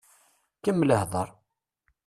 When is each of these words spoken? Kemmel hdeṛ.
Kemmel 0.63 0.91
hdeṛ. 1.01 1.27